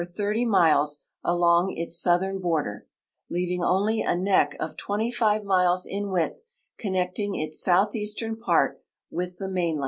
[0.03, 2.87] '>0 miles tilong its southern border,
[3.29, 6.43] leaving only a nock of 25 miles in width
[6.79, 9.79] connecting its southeastern part with the mainland.